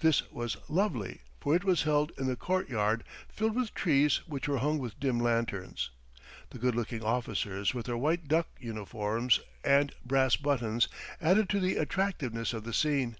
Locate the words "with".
3.54-3.72, 4.80-4.98, 7.72-7.86